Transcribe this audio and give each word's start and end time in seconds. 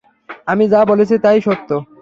আমি 0.47 0.65
যা 0.67 0.81
বলেছি 0.85 1.15
তাই 1.17 1.39
সত্য। 1.41 1.69